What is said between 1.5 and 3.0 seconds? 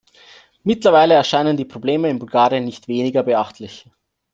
die Probleme in Bulgarien nicht